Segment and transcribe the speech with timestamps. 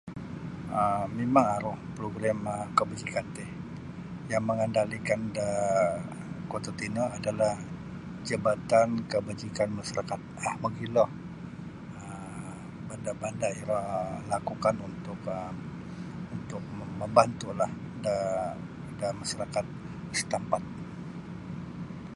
[0.81, 3.45] um Mimang aru progrim um kebajikan ti
[4.31, 5.47] yang mengendalikan da
[6.49, 7.55] kuo tatino adalah
[8.29, 11.05] Jabatan Kebajikan Masyarakat um mogilo
[11.99, 13.79] um benda-benda iro
[14.33, 15.19] lakukan untuk
[16.35, 16.63] untuk
[16.99, 17.71] mambantulah
[18.05, 18.15] da
[18.99, 19.65] da masarakat
[20.17, 20.63] setempat.